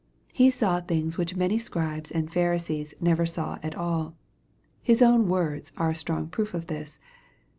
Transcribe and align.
He 0.33 0.49
saw 0.49 0.81
things 0.81 1.19
which 1.19 1.35
many 1.35 1.59
Scribes 1.59 2.09
and 2.09 2.33
Pharisees 2.33 2.95
never 2.99 3.27
saw 3.27 3.59
at 3.61 3.75
all. 3.75 4.15
His 4.81 4.99
own 4.99 5.29
words 5.29 5.71
are 5.77 5.91
a 5.91 5.93
strong 5.93 6.25
proof 6.27 6.55
of 6.55 6.65
this. 6.65 6.97